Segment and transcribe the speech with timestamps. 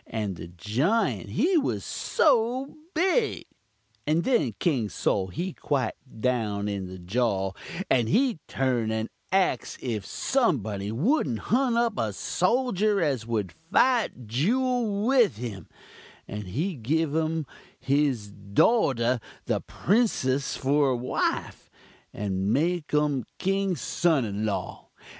[0.07, 3.45] the jiunt he was so big!!
[4.07, 7.51] "And then King Sol he quite down in the jaw,
[7.87, 14.25] and he turn and ax if somebody wouldn't hunt up a soljur as would fite
[14.25, 15.67] juul with um;
[16.27, 17.45] and he'd give um
[17.79, 21.69] his dawtah, the prinsuss, for wife,
[22.11, 24.89] and make um king's son in law.